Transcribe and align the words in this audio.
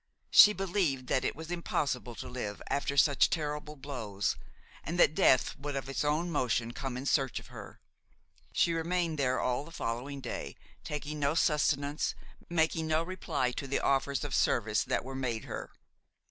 She 0.31 0.51
believed 0.51 1.05
that 1.09 1.23
it 1.23 1.35
was 1.35 1.51
impossible 1.51 2.15
to 2.15 2.27
live 2.27 2.59
after 2.71 2.97
such 2.97 3.29
terrible 3.29 3.75
blows, 3.75 4.35
and 4.83 4.99
that 4.99 5.13
death 5.13 5.55
would 5.59 5.75
of 5.75 5.87
its 5.87 6.03
own 6.03 6.31
motion 6.31 6.71
come 6.73 6.97
in 6.97 7.05
search 7.05 7.39
of 7.39 7.49
her. 7.53 7.79
She 8.51 8.73
remained 8.73 9.19
there 9.19 9.39
all 9.39 9.63
the 9.63 9.69
following 9.69 10.19
day, 10.19 10.55
taking 10.83 11.19
no 11.19 11.35
sustenance, 11.35 12.15
making 12.49 12.87
no 12.87 13.03
reply 13.03 13.51
to 13.51 13.67
the 13.67 13.79
offers 13.79 14.23
of 14.23 14.33
service 14.33 14.83
that 14.85 15.05
were 15.05 15.13
made 15.13 15.43
her. 15.45 15.69